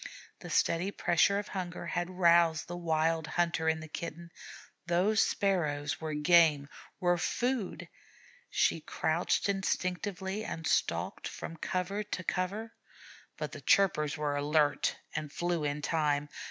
[0.39, 4.31] The steady pressure of hunger had roused the wild hunter in the Kitten;
[4.87, 7.87] those Sparrows were game were food.
[8.49, 12.73] She crouched instinctively and stalked from cover to cover,
[13.37, 16.29] but the chirpers were alert and flew in time.